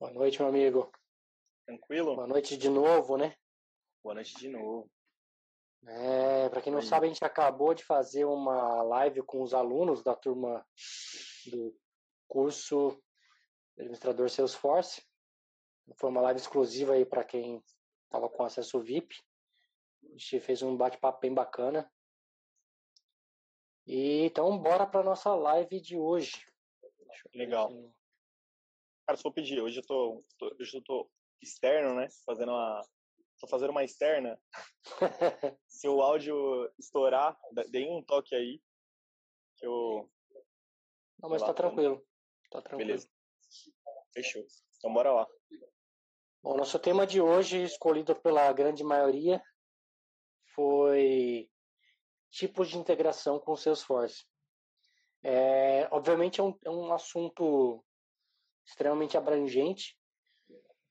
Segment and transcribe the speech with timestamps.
[0.00, 0.92] Boa noite, meu amigo.
[1.66, 2.14] Tranquilo?
[2.14, 3.34] Boa noite de novo, né?
[4.00, 4.88] Boa noite de novo.
[5.88, 6.86] É, para quem não Aí.
[6.86, 10.64] sabe, a gente acabou de fazer uma live com os alunos da turma
[11.46, 11.76] do
[12.28, 13.02] curso
[13.76, 15.04] Administrador Salesforce.
[15.96, 17.60] Foi uma live exclusiva aí para quem
[18.04, 19.16] estava com acesso VIP.
[20.04, 21.90] A gente fez um bate-papo bem bacana.
[23.84, 26.46] E então, bora para nossa live de hoje.
[27.34, 27.72] Legal.
[29.08, 32.08] Cara, só pedir, hoje eu tô, tô, hoje eu tô externo, né?
[32.26, 32.86] Fazendo uma.
[33.40, 34.38] Tô fazendo uma externa.
[35.66, 37.34] Se o áudio estourar,
[37.70, 38.60] dê um toque aí.
[39.56, 40.10] Que eu.
[41.22, 42.06] Não, mas tá tranquilo.
[42.50, 42.86] Tá tranquilo.
[42.86, 43.08] Beleza.
[44.12, 44.44] Fechou.
[44.76, 45.26] Então bora lá.
[46.42, 49.42] Bom, nosso tema de hoje, escolhido pela grande maioria,
[50.54, 51.50] foi
[52.28, 54.26] tipos de integração com o Salesforce.
[55.22, 57.82] É, obviamente é um, é um assunto
[58.68, 59.98] extremamente abrangente,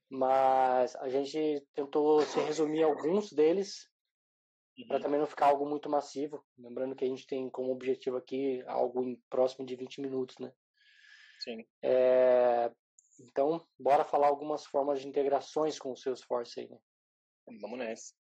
[0.10, 3.88] mas a gente tentou se resumir alguns deles
[4.78, 4.88] uhum.
[4.88, 6.44] para também não ficar algo muito massivo.
[6.58, 10.52] Lembrando que a gente tem como objetivo aqui algo em próximo de 20 minutos, né?
[11.40, 11.68] Sim.
[11.84, 12.72] É,
[13.20, 16.80] então, bora falar algumas formas de integrações com o Salesforce aí, né?
[17.62, 18.14] Vamos nessa.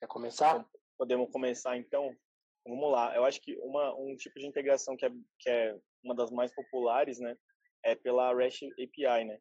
[0.00, 0.68] Quer começar?
[0.98, 2.16] Podemos começar então?
[2.66, 3.14] Vamos lá.
[3.14, 6.52] Eu acho que uma, um tipo de integração que é, que é uma das mais
[6.52, 7.36] populares, né,
[7.84, 9.38] é pela REST API, né?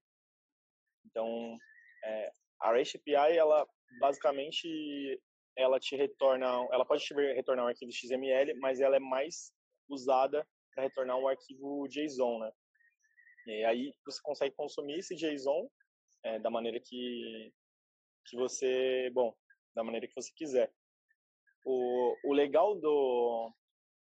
[1.06, 1.58] Então,
[2.04, 3.68] é, a REST API, ela
[4.00, 5.22] basicamente
[5.58, 9.52] ela te retorna, ela pode te retornar um arquivo XML, mas ela é mais
[9.90, 12.52] usada para retornar um arquivo JSON, né?
[13.48, 15.70] E aí você consegue consumir esse JSON
[16.24, 17.52] é, da maneira que
[18.28, 19.36] que você, bom,
[19.76, 20.72] da maneira que você quiser.
[21.66, 23.52] O, o legal do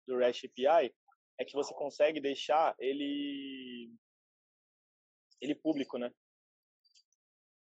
[0.08, 0.94] do REST API
[1.40, 3.92] é que você consegue deixar ele
[5.46, 6.12] ele público, né?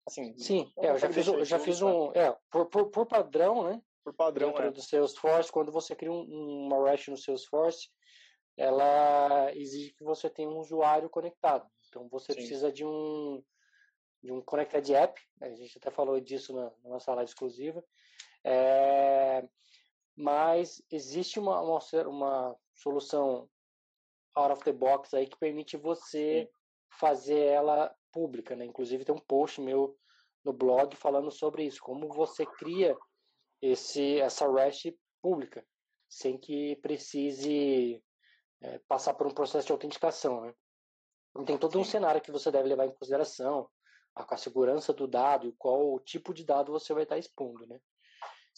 [0.06, 3.64] Assim, Sim, é, eu já fiz, eu já fiz um, é, por, por, por padrão,
[3.64, 3.82] né?
[4.02, 4.70] Por padrão, dentro é.
[4.70, 7.88] do Salesforce, quando você cria um, uma REST no Salesforce,
[8.56, 11.69] ela exige que você tenha um usuário conectado.
[11.88, 12.38] Então você Sim.
[12.38, 13.42] precisa de um
[14.22, 17.82] de um Connected App, a gente até falou disso na, na nossa live exclusiva,
[18.44, 19.48] é,
[20.14, 23.48] mas existe uma, uma, uma, solução
[24.34, 26.59] out of the box aí que permite você Sim
[26.98, 28.64] fazer ela pública, né?
[28.64, 29.96] Inclusive tem um post meu
[30.44, 32.96] no blog falando sobre isso, como você cria
[33.60, 35.64] esse essa REST pública
[36.08, 38.02] sem que precise
[38.62, 40.54] é, passar por um processo de autenticação, né?
[41.30, 43.68] Então, tem todo um cenário que você deve levar em consideração,
[44.16, 47.78] a, a segurança do dado e qual tipo de dado você vai estar expondo, né?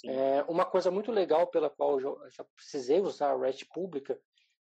[0.07, 4.19] É, uma coisa muito legal pela qual eu já precisei usar a REST pública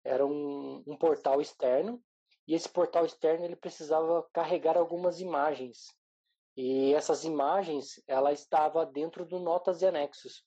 [0.03, 2.01] era um, um portal externo
[2.47, 5.93] e esse portal externo ele precisava carregar algumas imagens.
[6.55, 10.43] E essas imagens, ela estava dentro do notas e anexos.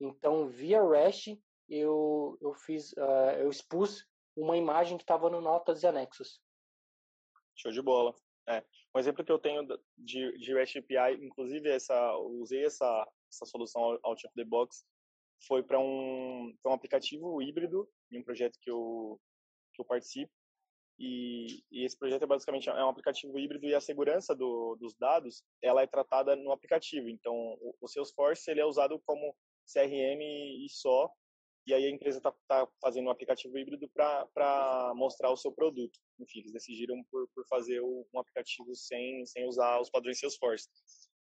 [0.00, 1.38] Então, via REST,
[1.68, 4.04] eu, eu fiz, uh, eu expus
[4.34, 6.40] uma imagem que estava no notas e anexos.
[7.54, 8.14] Show de bola.
[8.48, 8.64] É.
[8.94, 9.66] Um exemplo que eu tenho
[9.96, 14.84] de, de REST API, inclusive essa, usei essa, essa solução out of the box,
[15.46, 19.20] foi para um, um aplicativo híbrido, em um projeto que eu,
[19.72, 20.32] que eu participo,
[20.98, 24.94] e, e, esse projeto é basicamente é um aplicativo híbrido e a segurança do, dos
[24.94, 27.08] dados ela é tratada no aplicativo.
[27.08, 29.34] Então, o, o Salesforce ele é usado como
[29.72, 31.10] CRM e só.
[31.66, 35.98] E aí a empresa está tá fazendo um aplicativo híbrido para mostrar o seu produto.
[36.20, 40.68] Enfim, eles decidiram por, por fazer o, um aplicativo sem, sem usar os padrões Salesforce.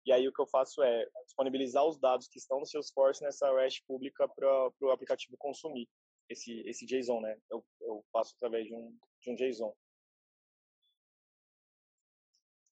[0.05, 3.55] E aí o que eu faço é disponibilizar os dados que estão no Salesforce nessa
[3.55, 5.89] REST pública para o aplicativo consumir
[6.29, 7.39] esse, esse JSON, né?
[7.49, 9.75] Eu, eu faço através de um, de um JSON.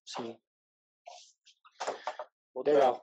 [0.05, 0.37] Sim.
[2.65, 3.01] Legal.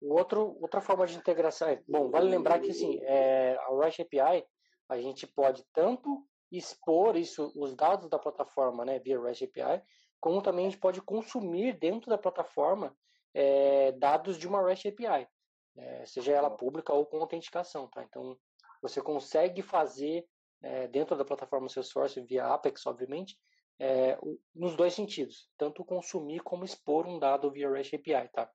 [0.00, 4.00] O outro, outra forma de integração é, bom, vale lembrar que assim, é, a REST
[4.00, 4.46] API,
[4.88, 9.82] a gente pode tanto expor isso, os dados da plataforma, né, via REST API,
[10.20, 12.96] como também a gente pode consumir dentro da plataforma
[13.34, 15.28] é, dados de uma REST API,
[15.76, 18.02] é, seja ela pública ou com autenticação, tá?
[18.04, 18.38] Então,
[18.80, 20.26] você consegue fazer
[20.64, 23.38] é, dentro da plataforma Salesforce, via Apex, obviamente,
[23.78, 24.18] é,
[24.54, 28.50] nos dois sentidos, tanto consumir como expor um dado via REST API, tá?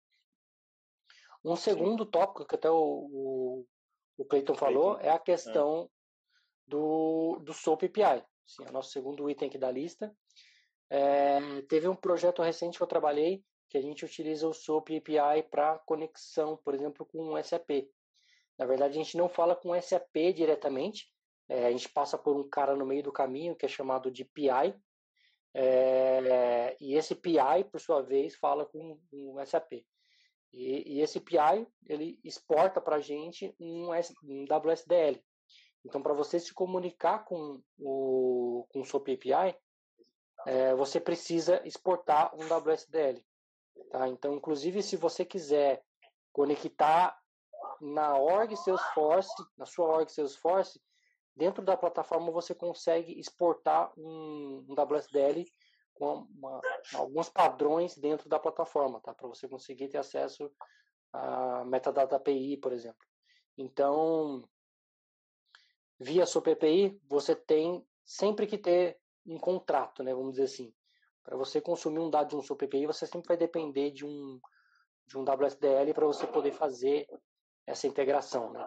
[1.45, 2.09] Um segundo Sim.
[2.09, 3.65] tópico que até o, o,
[4.17, 5.07] o Clayton falou Clayton.
[5.07, 5.87] é a questão é.
[6.67, 8.25] do, do SOAP API.
[8.45, 10.13] Sim, é o nosso segundo item aqui da lista.
[10.89, 15.43] É, teve um projeto recente que eu trabalhei que a gente utiliza o SOAP API
[15.49, 17.87] para conexão, por exemplo, com o SAP.
[18.57, 21.07] Na verdade, a gente não fala com SAP diretamente,
[21.49, 24.23] é, a gente passa por um cara no meio do caminho que é chamado de
[24.23, 24.73] PI,
[25.53, 29.83] é, e esse PI, por sua vez, fala com o SAP.
[30.53, 33.89] E, e esse PI, ele exporta para a gente um,
[34.23, 35.21] um WSDL.
[35.85, 39.57] Então, para você se comunicar com o, com o SOAP API,
[40.45, 43.23] é, você precisa exportar um WSDL.
[43.91, 44.07] Tá?
[44.07, 45.83] Então, inclusive, se você quiser
[46.31, 47.17] conectar
[47.81, 50.81] na org Salesforce, na sua org Salesforce,
[51.39, 55.45] dentro da plataforma você consegue exportar um, um WSDL
[55.93, 56.59] com uma,
[56.93, 59.13] alguns padrões dentro da plataforma, tá?
[59.13, 60.51] Para você conseguir ter acesso
[61.13, 62.99] a metadata API, por exemplo.
[63.57, 64.43] Então,
[65.97, 70.13] via sua PPI, você tem sempre que ter um contrato, né?
[70.13, 70.73] Vamos dizer assim.
[71.23, 74.39] Para você consumir um dado de um seu PPI, você sempre vai depender de um
[75.07, 77.07] de um WSDL para você poder fazer
[77.65, 78.63] essa integração, né?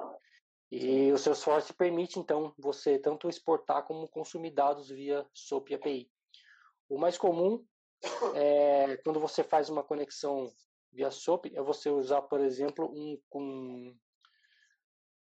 [0.75, 6.11] E o Salesforce permite, então, você tanto exportar como consumir dados via SOAP API.
[6.89, 7.63] O mais comum
[8.35, 10.51] é quando você faz uma conexão
[10.91, 13.99] via SOAP, é você usar, por exemplo, um, um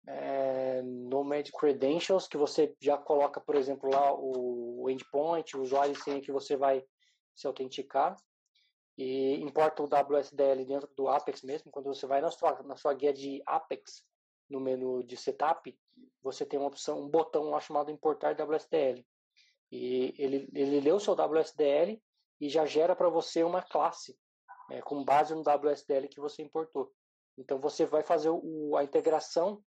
[0.06, 6.02] é, Nomad Credentials, que você já coloca, por exemplo, lá o endpoint, o usuário e
[6.02, 6.86] senha que você vai
[7.34, 8.14] se autenticar
[8.98, 11.72] e importa o WSDL dentro do Apex mesmo.
[11.72, 14.04] Quando você vai na sua, na sua guia de Apex,
[14.50, 15.78] no menu de setup,
[16.22, 19.06] você tem uma opção, um botão lá chamado importar WSDL.
[19.72, 22.02] E ele, ele lê o seu WSDL
[22.42, 24.18] e já gera para você uma classe
[24.72, 26.92] é, com base no WSDL que você importou.
[27.38, 29.64] Então você vai fazer o, a integração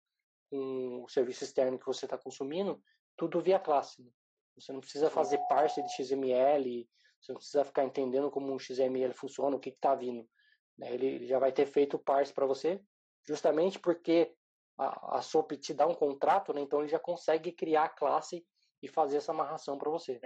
[0.50, 2.82] com o serviço externo que você está consumindo,
[3.17, 4.03] tudo via classe.
[4.03, 4.11] Né?
[4.59, 6.88] Você não precisa fazer parse de XML,
[7.21, 10.29] você não precisa ficar entendendo como um XML funciona, o que está vindo.
[10.77, 10.93] Né?
[10.94, 12.82] Ele já vai ter feito o parse para você,
[13.27, 14.35] justamente porque
[14.81, 16.61] a, a SOAP te dá um contrato, né?
[16.62, 18.44] então ele já consegue criar a classe
[18.82, 20.19] e fazer essa amarração para você.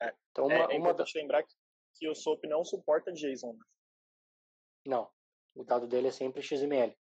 [0.00, 1.22] É, então, uma, é, é importante uma...
[1.22, 1.54] lembrar que,
[1.96, 3.52] que o SOAP não suporta JSON.
[3.52, 3.64] Né?
[4.86, 5.10] Não,
[5.54, 6.96] o dado dele é sempre XML.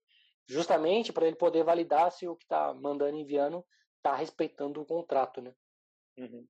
[0.48, 3.64] Justamente para ele poder validar se o que está mandando e enviando
[3.98, 5.54] está respeitando o contrato, né?
[6.18, 6.46] Uhum.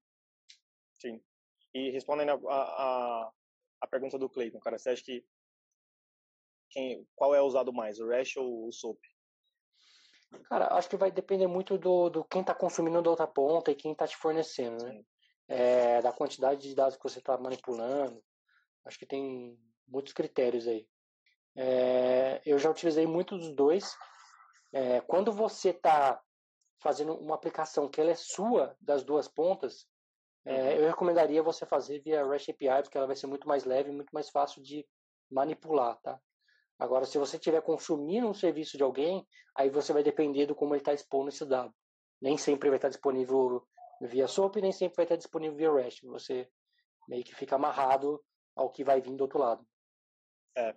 [0.95, 1.23] Sim.
[1.75, 3.33] E respondendo a, a,
[3.83, 5.27] a pergunta do Clayton, cara, você acha que
[6.71, 8.99] quem, qual é usado mais, o REST ou o SOAP?
[10.49, 13.75] Cara, acho que vai depender muito do, do quem está consumindo da outra ponta e
[13.75, 15.03] quem está te fornecendo, né?
[15.49, 18.23] É, da quantidade de dados que você está manipulando.
[18.85, 20.87] Acho que tem muitos critérios aí.
[21.57, 23.97] É, eu já utilizei muito dos dois.
[24.73, 26.21] É, quando você está
[26.83, 29.87] fazendo uma aplicação que ela é sua das duas pontas,
[30.45, 30.71] é, uhum.
[30.83, 33.95] eu recomendaria você fazer via REST API, porque ela vai ser muito mais leve e
[33.95, 34.87] muito mais fácil de
[35.31, 36.21] manipular, tá?
[36.79, 40.75] Agora, se você estiver consumindo um serviço de alguém, aí você vai depender do como
[40.75, 41.75] ele está expondo esse dado.
[42.21, 43.67] Nem sempre vai estar disponível
[44.01, 46.05] via SOAP, nem sempre vai estar disponível via REST.
[46.07, 46.49] Você
[47.09, 48.23] meio que fica amarrado
[48.55, 49.67] ao que vai vir do outro lado.
[50.57, 50.75] É.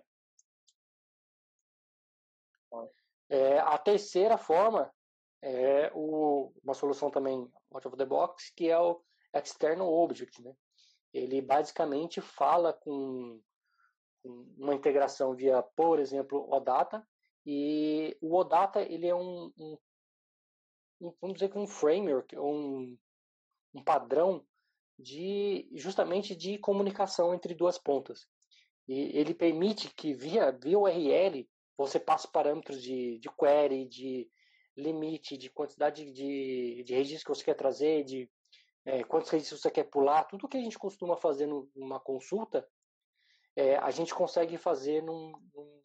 [3.28, 4.92] é a terceira forma
[5.42, 9.02] é o, uma solução também out of the box, que é o
[9.34, 10.42] External Object.
[10.42, 10.54] Né?
[11.12, 13.40] Ele basicamente fala com
[14.24, 17.06] uma integração via, por exemplo, OData,
[17.46, 22.96] e o OData ele é um, um, vamos dizer que um framework, um,
[23.74, 24.44] um padrão
[24.98, 28.26] de justamente de comunicação entre duas pontas.
[28.86, 34.28] E ele permite que via, via URL você passe parâmetros de, de query, de
[34.76, 38.30] limite, de quantidade de, de registros que você quer trazer, de
[38.84, 42.66] é, quantos registros você quer pular, tudo que a gente costuma fazer numa consulta,
[43.56, 45.82] é, a gente consegue fazer num, num,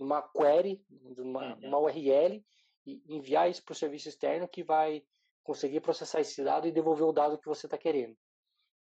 [0.00, 1.60] numa query, numa, uhum.
[1.60, 2.44] numa URL,
[2.86, 5.02] e enviar isso para o serviço externo que vai
[5.42, 8.16] conseguir processar esse dado e devolver o dado que você está querendo.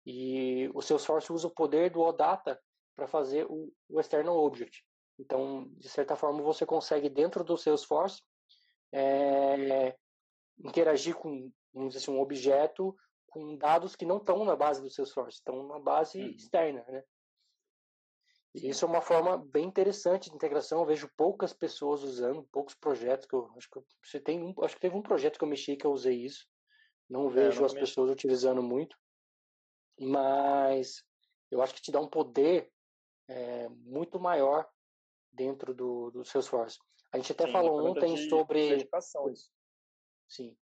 [0.07, 2.61] E o Salesforce usa o poder do OData
[2.97, 4.85] para fazer o, o external object.
[5.19, 8.23] Então, de certa forma, você consegue dentro do Salesforce
[8.93, 9.97] é,
[10.65, 14.91] interagir com, vamos dizer assim, um objeto com dados que não estão na base do
[14.91, 16.31] Salesforce, estão na base uhum.
[16.31, 17.05] externa, né?
[18.55, 20.81] Isso é uma forma bem interessante de integração.
[20.81, 24.75] Eu vejo poucas pessoas usando, poucos projetos que eu acho que você tem um, acho
[24.75, 26.47] que teve um projeto que eu mexi que eu usei isso.
[27.09, 28.97] Não é, vejo as pessoas utilizando muito,
[29.99, 31.05] mas
[31.51, 32.71] eu acho que te dá um poder
[33.29, 34.69] é, muito maior
[35.31, 36.79] dentro do, do Salesforce.
[37.13, 38.89] A gente até Sim, falou ontem de, sobre de.
[40.29, 40.57] Sim.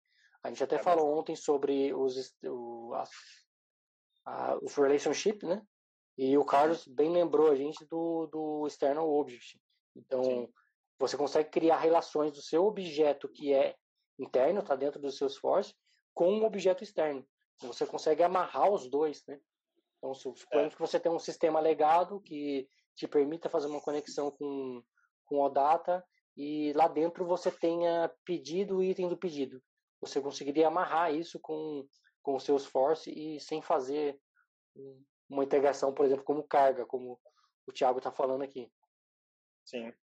[0.42, 1.20] A gente até é falou bastante.
[1.20, 3.10] ontem sobre os, o, as,
[4.26, 5.66] a, os relationship, né?
[6.18, 9.60] E o Carlos bem lembrou a gente do, do external object.
[9.96, 10.54] Então, Sim.
[11.00, 13.76] você consegue criar relações do seu objeto que é
[14.20, 15.74] interno, está dentro do seu Salesforce,
[16.14, 17.26] com um objeto externo.
[17.62, 19.40] Você consegue amarrar os dois, né?
[19.98, 20.76] Então, suponhamos é.
[20.76, 24.84] que você tem um sistema legado que te permita fazer uma conexão com,
[25.26, 26.06] com o data
[26.36, 29.62] e lá dentro você tenha pedido o item do pedido.
[30.02, 31.88] Você conseguiria amarrar isso com,
[32.22, 34.20] com o Salesforce e sem fazer
[35.30, 37.20] uma integração, por exemplo, como carga, como
[37.66, 38.72] o Thiago está falando aqui.
[39.66, 39.94] Sim.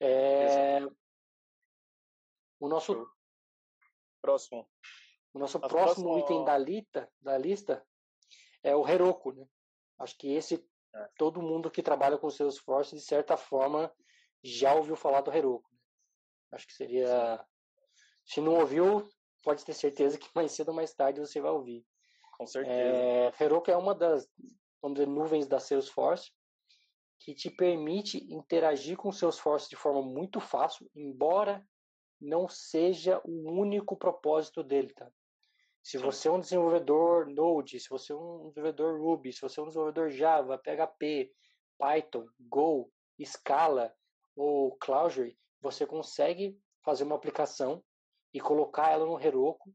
[0.00, 0.80] É...
[2.58, 3.06] O nosso
[4.20, 4.68] próximo.
[5.32, 7.86] O nosso próximo, item da, lista, da lista
[8.62, 9.46] é o Heroku, né?
[9.98, 11.08] Acho que esse é.
[11.18, 13.94] todo mundo que trabalha com Salesforce de certa forma
[14.42, 15.68] já ouviu falar do Heroku.
[15.70, 15.78] Né?
[16.52, 17.46] Acho que seria
[18.24, 19.08] se não ouviu,
[19.42, 21.86] pode ter certeza que mais cedo ou mais tarde você vai ouvir.
[22.38, 22.74] Com certeza.
[22.76, 24.28] É, Heroku é uma das,
[24.82, 26.30] vamos dizer, nuvens da Salesforce
[27.18, 31.66] que te permite interagir com o Salesforce de forma muito fácil, embora
[32.20, 35.10] não seja o único propósito dele, tá?
[35.82, 39.62] Se você é um desenvolvedor Node, se você é um desenvolvedor Ruby, se você é
[39.62, 41.32] um desenvolvedor Java, PHP,
[41.78, 42.90] Python, Go,
[43.24, 43.94] Scala
[44.34, 47.82] ou Clojure, você consegue fazer uma aplicação
[48.34, 49.72] e colocar ela no Heroku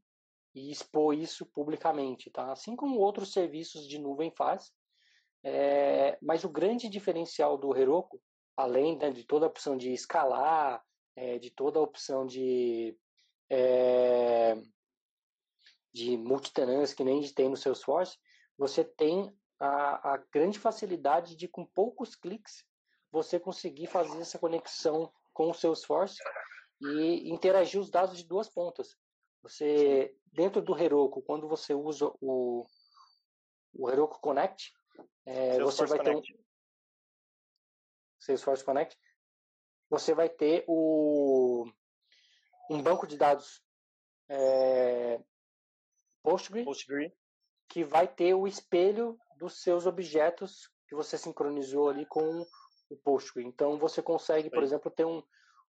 [0.54, 2.52] e expor isso publicamente, tá?
[2.52, 4.72] Assim como outros serviços de nuvem faz.
[5.42, 8.20] É, mas o grande diferencial do Heroku,
[8.56, 10.82] além né, de toda a opção de escalar,
[11.16, 12.96] é, de toda a opção de
[13.50, 14.54] é,
[15.92, 16.16] de
[16.96, 18.18] que nem tem no Salesforce,
[18.56, 22.64] você tem a, a grande facilidade de com poucos cliques
[23.10, 26.16] você conseguir fazer essa conexão com o Salesforce
[26.80, 28.96] e interagir os dados de duas pontas.
[29.42, 32.66] Você dentro do Heroku, quando você usa o,
[33.74, 34.72] o Heroku Connect,
[35.26, 36.32] é, você vai Connect.
[36.32, 36.42] ter um
[38.18, 38.98] Salesforce Connect,
[39.90, 41.66] você vai ter o,
[42.70, 43.62] um banco de dados
[44.28, 45.20] é,
[46.22, 47.14] Postgre, Postgre,
[47.68, 52.46] que vai ter o espelho dos seus objetos que você sincronizou ali com
[52.88, 53.44] o Postgre.
[53.44, 55.22] Então você consegue, por exemplo, ter um,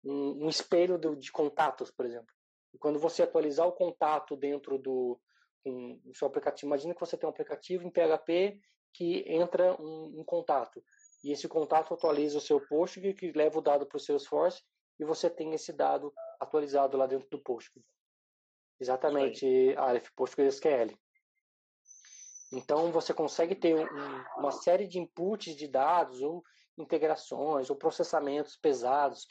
[0.05, 2.35] um, um espelho do, de contatos, por exemplo.
[2.73, 5.21] E quando você atualizar o contato dentro do,
[5.67, 8.59] um, seu aplicativo, imagine que você tem um aplicativo em PHP
[8.93, 10.83] que entra um, um contato.
[11.25, 14.63] E esse contato atualiza o seu Postgre, que leva o dado para o Salesforce,
[14.99, 17.85] e você tem esse dado atualizado lá dentro do Postgre.
[18.81, 20.99] Exatamente, Aleph, PostgreSQL.
[22.53, 26.43] Então você consegue ter um, uma série de inputs de dados ou
[26.77, 29.27] integrações ou processamentos pesados.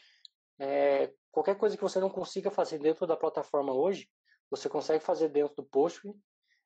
[0.57, 4.09] É, qualquer coisa que você não consiga fazer dentro da plataforma hoje,
[4.50, 6.13] você consegue fazer dentro do Postgre,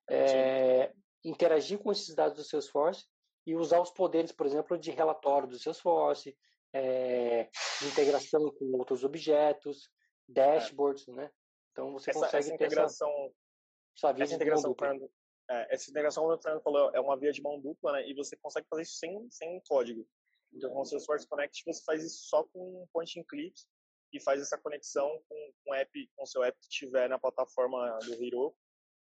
[0.09, 0.91] é,
[1.23, 3.05] interagir com esses dados do Salesforce
[3.45, 6.35] e usar os poderes, por exemplo, de relatório do Salesforce,
[6.73, 7.47] é,
[7.79, 9.89] de integração com outros objetos,
[10.27, 11.31] dashboards, né?
[11.71, 13.33] Então você essa, consegue essa integração,
[13.95, 15.11] essa, essa integração, Fernando,
[15.49, 18.09] é, essa integração, como o Fernando falou, é uma via de mão dupla, né?
[18.09, 20.07] E você consegue fazer isso sem, sem código.
[20.51, 23.67] Então, com o Salesforce Connect, você faz isso só com point and clips
[24.11, 27.97] e faz essa conexão com, com o app, com seu app que tiver na plataforma
[27.99, 28.55] do Hero.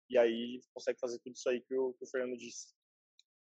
[0.10, 2.74] E aí consegue fazer tudo isso aí que o, que o Fernando disse.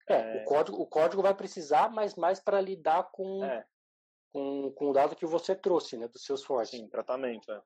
[0.08, 3.66] É, é, O, código, o código vai precisar, mas mais para lidar com, é.
[4.32, 6.76] com, com o dado que você trouxe, né, do Salesforce.
[6.76, 7.62] Sim, tratamento, é.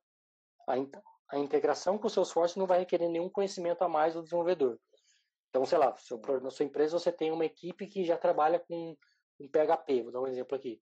[0.68, 4.78] A, a integração com o Salesforce não vai requerer nenhum conhecimento a mais do desenvolvedor.
[5.50, 8.96] Então, sei lá, seu, na sua empresa você tem uma equipe que já trabalha com,
[9.36, 10.80] com PHP, vou dar um exemplo aqui.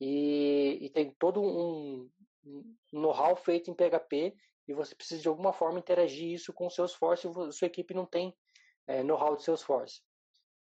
[0.00, 2.10] E, e tem todo um,
[2.44, 4.34] um know-how feito em PHP
[4.66, 8.06] e você precisa de alguma forma interagir isso com o Salesforce e sua equipe não
[8.06, 8.34] tem
[8.86, 10.00] é, know-how de Salesforce.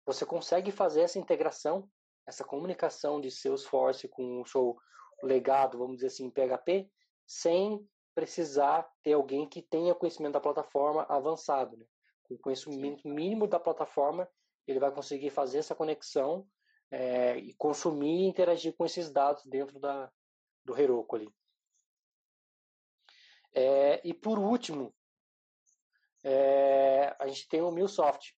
[0.05, 1.89] Você consegue fazer essa integração,
[2.25, 4.77] essa comunicação de Salesforce com o seu
[5.21, 6.89] legado, vamos dizer assim, em PHP,
[7.25, 11.77] sem precisar ter alguém que tenha conhecimento da plataforma avançado.
[11.77, 11.85] Né?
[12.23, 14.27] Com conhecimento mínimo da plataforma,
[14.65, 16.47] ele vai conseguir fazer essa conexão
[16.91, 20.11] é, e consumir e interagir com esses dados dentro da,
[20.63, 21.33] do Heroku ali.
[23.53, 24.93] É, e por último,
[26.23, 28.35] é, a gente tem o MuleSoft.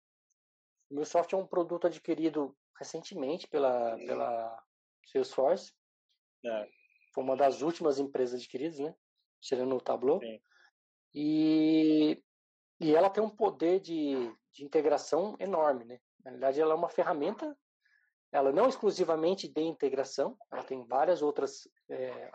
[0.90, 4.64] O MuleSoft é um produto adquirido recentemente pela, pela
[5.12, 5.74] Salesforce.
[6.46, 6.70] É.
[7.14, 8.96] Foi uma das últimas empresas adquiridas, né?
[9.42, 10.20] tirando o Tableau.
[10.20, 10.40] Sim.
[11.14, 12.24] E,
[12.80, 16.00] e ela tem um poder de, de integração enorme, né?
[16.24, 17.58] Na verdade, ela é uma ferramenta,
[18.32, 22.32] ela não exclusivamente de integração, ela tem várias outras é,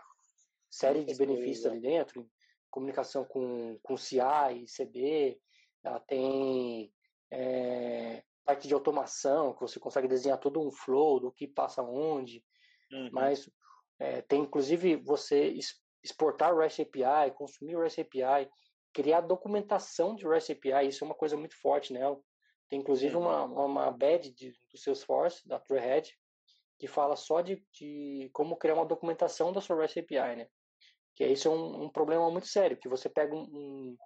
[0.69, 2.27] séries de benefícios ali dentro,
[2.69, 5.39] comunicação com, com CI e CD,
[5.83, 6.91] ela tem
[7.31, 12.43] é, parte de automação, que você consegue desenhar todo um flow do que passa onde,
[12.91, 13.09] uhum.
[13.11, 13.49] mas
[13.99, 15.53] é, tem inclusive você
[16.03, 18.49] exportar o REST API, consumir o REST API,
[18.91, 22.01] criar documentação de REST API, isso é uma coisa muito forte, né?
[22.73, 26.11] Tem inclusive uma, uma badge de, do Salesforce, da Trailhead,
[26.79, 30.47] que fala só de, de como criar uma documentação da sua REST API, né?
[31.13, 33.97] Que isso é um, um problema muito sério, que você pega um, um,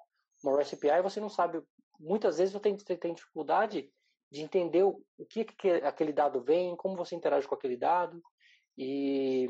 [0.43, 1.63] uma REST API e você não sabe,
[1.97, 3.89] muitas vezes você tem, tem dificuldade
[4.29, 8.21] de entender o, o que, que aquele dado vem, como você interage com aquele dado,
[8.77, 9.47] e,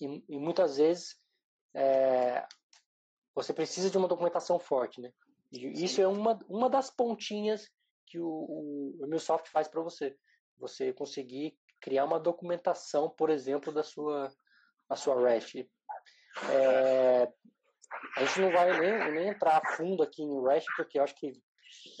[0.00, 1.20] e, e muitas vezes
[1.74, 2.46] é,
[3.34, 5.12] você precisa de uma documentação forte, né?
[5.54, 7.70] E isso é uma, uma das pontinhas
[8.06, 10.16] que o, o, o faz para você.
[10.58, 14.32] Você conseguir criar uma documentação, por exemplo, da sua,
[14.88, 15.68] a sua REST.
[16.50, 17.32] É,
[18.16, 21.14] a gente não vai nem, nem entrar a fundo aqui em REST, porque eu acho
[21.14, 21.32] que.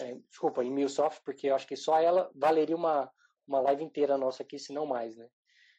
[0.00, 3.10] É, desculpa, em MuleSoft, porque eu acho que só ela valeria uma,
[3.46, 5.28] uma live inteira nossa aqui, se não mais, né?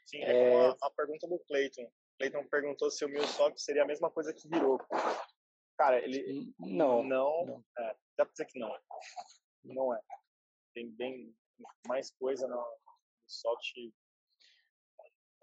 [0.05, 1.89] Sim, é, é a, a, pergunta do Clayton.
[2.17, 4.85] Clayton perguntou se o MuleSoft seria a mesma coisa que Heroku.
[5.77, 6.53] Cara, ele.
[6.59, 7.03] Não.
[7.03, 7.45] Não.
[7.45, 7.65] não.
[7.77, 8.71] É, dá pra dizer que não.
[9.63, 9.99] Não é.
[10.73, 11.33] Tem bem
[11.87, 12.65] mais coisa no, no
[13.27, 13.73] soft.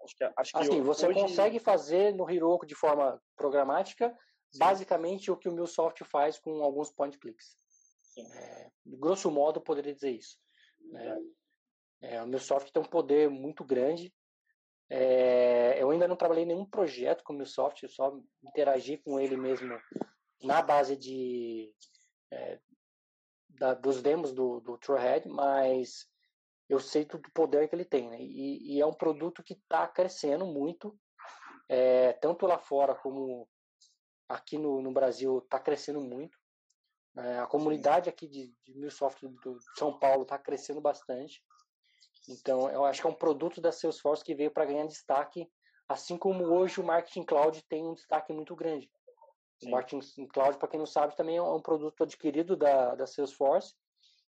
[0.03, 1.19] Acho que, acho que assim, você hoje...
[1.19, 4.09] consegue fazer no Heroku de forma programática
[4.51, 4.59] Sim.
[4.59, 7.55] basicamente o que o MuleSoft faz com alguns point clicks.
[8.17, 10.37] É, grosso modo, poderia dizer isso.
[10.91, 11.17] Né?
[12.01, 14.13] É, o MuleSoft tem um poder muito grande.
[14.89, 19.37] É, eu ainda não trabalhei nenhum projeto com o MuleSoft, eu só interagi com ele
[19.37, 19.73] mesmo
[20.43, 21.73] na base de
[22.31, 22.59] é,
[23.49, 26.07] da, dos demos do, do Truehead, mas
[26.69, 28.17] eu sei do poder que ele tem, né?
[28.19, 30.97] e, e, é um produto que está crescendo muito,
[31.69, 33.47] é, tanto lá fora como
[34.27, 36.37] aqui no, no Brasil está crescendo muito.
[37.15, 41.43] É, a comunidade aqui de, de Microsoft do São Paulo está crescendo bastante.
[42.27, 45.47] Então, eu acho que é um produto da Salesforce que veio para ganhar destaque,
[45.87, 48.89] assim como hoje o Marketing Cloud tem um destaque muito grande.
[49.63, 49.69] Sim.
[49.69, 53.73] O Marketing Cloud, para quem não sabe, também é um produto adquirido da, da Salesforce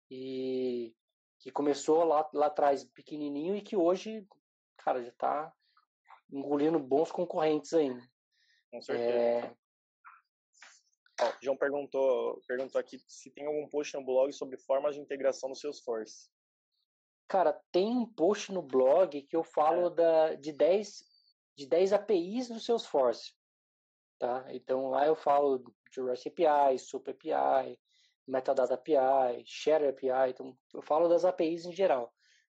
[0.10, 0.94] e
[1.40, 4.28] que começou lá, lá atrás pequenininho e que hoje,
[4.78, 5.54] cara, já está
[6.32, 8.02] engolindo bons concorrentes ainda.
[8.72, 9.10] Com certeza.
[9.10, 9.56] É...
[11.26, 15.50] o João perguntou, perguntou aqui se tem algum post no blog sobre formas de integração
[15.50, 16.30] no Salesforce.
[17.28, 19.96] Cara, tem um post no blog que eu falo é.
[19.96, 21.12] da, de 10
[21.58, 23.34] de 10 APIs do Salesforce.
[24.21, 24.45] Tá?
[24.53, 25.57] Então lá eu falo
[25.91, 27.79] de REST API, SOAP API,
[28.27, 32.13] Metadata API, Share API, então eu falo das APIs em geral.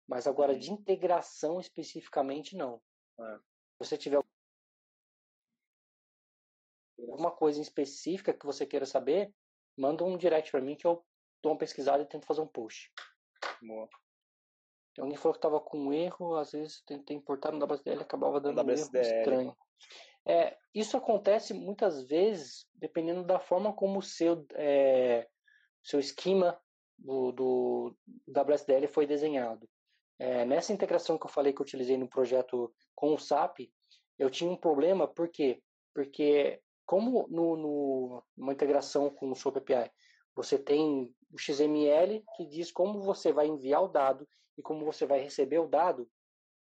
[0.06, 2.82] Mas agora de integração especificamente não.
[3.18, 3.38] É.
[3.38, 4.22] Se você tiver
[7.00, 9.34] alguma coisa específica que você queira saber,
[9.78, 11.02] manda um direct para mim que eu
[11.42, 12.92] dou uma pesquisada e tento fazer um post.
[13.62, 13.88] Boa.
[15.00, 18.40] Alguém falou que estava com um erro, às vezes tentei importar no WSDL e acabava
[18.40, 19.58] dando um erro estranho.
[20.26, 25.28] É, isso acontece muitas vezes dependendo da forma como o seu, é,
[25.84, 26.58] seu esquema
[26.98, 29.68] do, do WSDL foi desenhado.
[30.20, 33.70] É, nessa integração que eu falei que eu utilizei no projeto com o SAP,
[34.18, 35.62] eu tinha um problema, por quê?
[35.94, 39.92] Porque como no, no, numa integração com o SOAP API,
[40.36, 45.06] você tem o XML que diz como você vai enviar o dado e como você
[45.06, 46.10] vai receber o dado,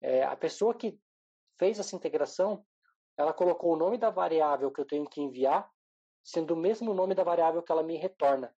[0.02, 1.00] é, a pessoa que
[1.58, 2.66] fez essa integração,
[3.18, 5.70] ela colocou o nome da variável que eu tenho que enviar,
[6.24, 8.56] sendo o mesmo nome da variável que ela me retorna.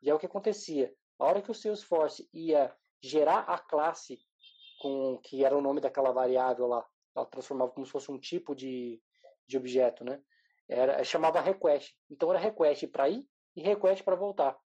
[0.00, 0.94] E é o que acontecia.
[1.18, 4.18] A hora que o Salesforce ia gerar a classe
[4.80, 8.54] com que era o nome daquela variável lá, ela transformava como se fosse um tipo
[8.54, 9.00] de,
[9.46, 10.22] de objeto, né?
[10.68, 11.96] Era, chamava request.
[12.10, 14.58] Então era request para ir e request para voltar.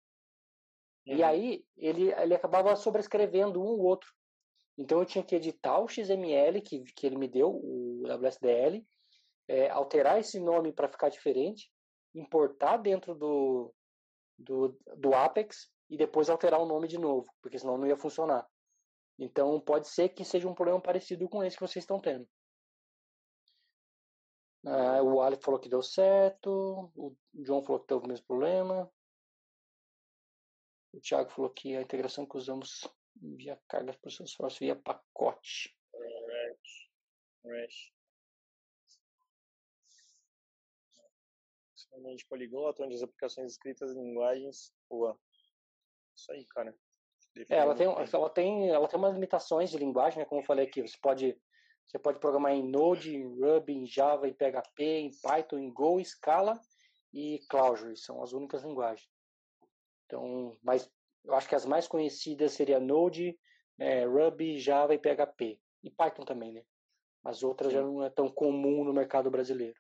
[1.08, 1.16] Uhum.
[1.16, 4.12] E aí ele, ele acabava sobrescrevendo um ou outro.
[4.78, 8.86] Então eu tinha que editar o XML que, que ele me deu, o WSDL,
[9.48, 11.72] é, alterar esse nome para ficar diferente,
[12.14, 13.74] importar dentro do,
[14.38, 18.46] do, do Apex e depois alterar o nome de novo, porque senão não ia funcionar.
[19.18, 22.28] Então pode ser que seja um problema parecido com esse que vocês estão tendo.
[24.66, 28.92] Ah, o Alec falou que deu certo, o John falou que teve o mesmo problema.
[30.98, 35.78] O Thiago falou que a integração que usamos via cargas para o Salesforce via pacote.
[35.94, 36.60] Right.
[37.46, 37.94] Right.
[42.16, 44.72] de poliglota, onde as aplicações escritas em linguagens.
[44.90, 45.20] Boa.
[46.16, 46.76] Isso aí, cara.
[47.50, 50.26] É, ela tem, ela, tem, ela tem umas limitações de linguagem, né?
[50.26, 51.40] Como eu falei aqui, você pode,
[51.86, 56.04] você pode programar em Node, em Ruby, em Java, em PHP, em Python, em Go,
[56.04, 56.60] Scala
[57.14, 57.96] e Clojure.
[57.98, 59.08] São as únicas linguagens.
[60.08, 60.90] Então, mas
[61.24, 63.38] eu acho que as mais conhecidas seria Node,
[63.78, 65.60] é, Ruby, Java e PHP.
[65.84, 66.64] E Python também, né?
[67.24, 67.78] As outras Sim.
[67.78, 69.80] já não é tão comum no mercado brasileiro.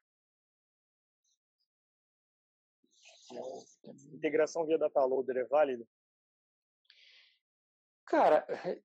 [4.13, 5.87] Integração via data loader é válido?
[8.05, 8.45] Cara,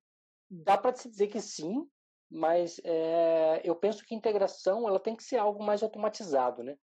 [0.49, 1.89] dá para se dizer que sim,
[2.29, 6.77] mas é, eu penso que integração ela tem que ser algo mais automatizado, né?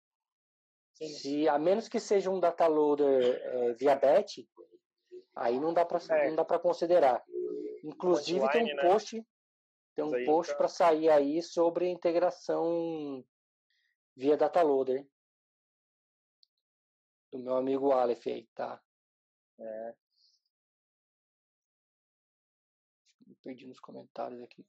[0.98, 1.08] Sim.
[1.08, 4.38] Se a menos que seja um data loader é, via batch,
[5.36, 6.28] aí não dá para é.
[6.28, 7.24] não dá para considerar.
[7.84, 8.82] Inclusive tem um né?
[8.82, 9.24] post
[9.94, 13.24] tem um post para sair aí sobre integração
[14.16, 15.06] via data loader
[17.30, 18.82] do meu amigo Aleph aí, tá?
[19.60, 19.94] É.
[23.24, 24.66] Me perdi nos comentários aqui.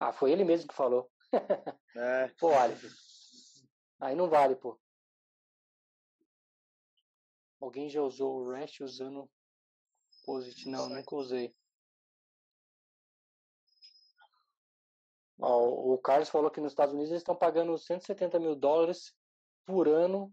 [0.00, 1.08] Ah, foi ele mesmo que falou.
[1.94, 2.28] É.
[2.40, 3.09] pô, Aleph.
[4.00, 4.80] Aí não vale, pô.
[7.60, 9.30] Alguém já usou o REST usando
[10.24, 10.68] POSIT?
[10.68, 11.54] Não, nunca usei.
[15.38, 19.14] Ó, o Carlos falou que nos Estados Unidos eles estão pagando 170 mil dólares
[19.66, 20.32] por ano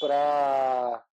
[0.00, 1.06] para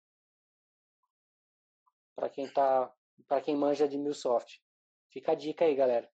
[2.16, 2.94] para quem tá
[3.28, 4.62] para quem manja de MuleSoft.
[5.10, 6.13] Fica a dica aí, galera.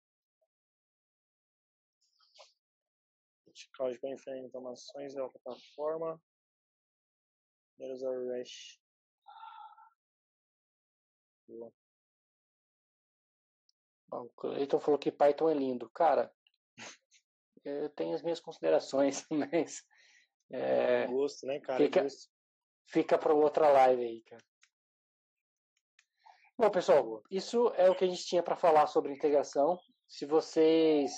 [3.76, 6.20] Cloud para inferir informações da plataforma.
[7.78, 8.80] There's a REST.
[11.48, 11.72] Boa.
[14.12, 15.90] O Cleiton falou que Python é lindo.
[15.90, 16.32] Cara,
[17.64, 19.84] eu tenho as minhas considerações, mas.
[20.50, 21.78] É, gosto, né, cara?
[21.78, 22.06] Fica,
[22.86, 24.44] fica para outra live aí, cara.
[26.56, 29.78] Bom, pessoal, isso é o que a gente tinha para falar sobre integração.
[30.08, 31.12] Se vocês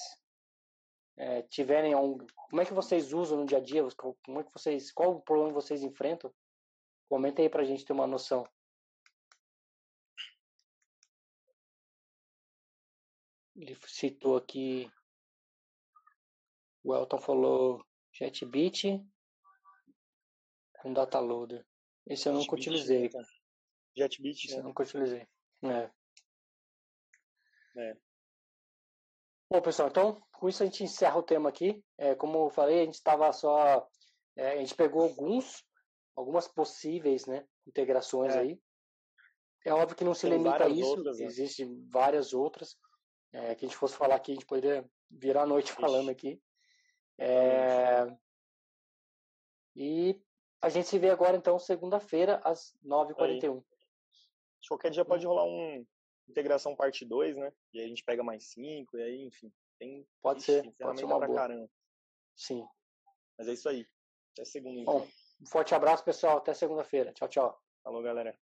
[1.18, 2.16] é, tiverem um,
[2.48, 5.20] como é que vocês usam no dia a dia, como é que vocês, qual o
[5.20, 6.32] problema vocês enfrentam,
[7.08, 8.48] comenta aí para a gente ter uma noção.
[13.56, 14.88] Ele citou aqui,
[16.84, 19.04] o Elton falou JetBit
[20.74, 21.66] com data loader.
[22.06, 23.10] Esse eu nunca utilizei.
[23.12, 23.24] Né,
[23.96, 24.60] JetBit, Esse né?
[24.60, 25.26] eu nunca utilizei.
[25.64, 25.90] É.
[27.76, 28.07] É.
[29.50, 31.82] Bom, pessoal, então com isso a gente encerra o tema aqui.
[31.96, 33.88] É, como eu falei, a gente estava só.
[34.36, 35.64] É, a gente pegou alguns,
[36.14, 38.40] algumas possíveis né, integrações é.
[38.40, 38.60] aí.
[39.64, 41.26] É óbvio que não se Tem limita a isso, outras, né?
[41.26, 42.76] existem várias outras.
[43.32, 45.80] É, que a gente fosse falar aqui, a gente poderia virar a noite Ixi.
[45.80, 46.40] falando aqui.
[47.18, 48.06] É...
[49.76, 50.18] E
[50.62, 53.62] a gente se vê agora, então, segunda-feira, às 9h41.
[54.66, 55.86] Qualquer dia pode rolar um,
[56.28, 57.52] integração parte 2, né?
[57.72, 59.52] E aí a gente pega mais 5, e aí, enfim.
[59.78, 61.38] Tem, pode ser, pode ser uma boa.
[61.38, 61.70] Caramba.
[62.36, 62.66] Sim.
[63.38, 63.86] Mas é isso aí.
[64.32, 64.80] Até segunda.
[64.80, 65.00] Então.
[65.00, 65.08] Bom,
[65.40, 66.38] um forte abraço, pessoal.
[66.38, 67.12] Até segunda-feira.
[67.12, 67.62] Tchau, tchau.
[67.82, 68.38] Falou, galera.